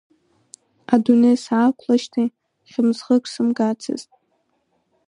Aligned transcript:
Адунеи 0.93 1.37
саақәлеижьҭеи 1.45 2.27
хьымӡӷык 2.69 3.23
сымгацызт… 3.33 4.09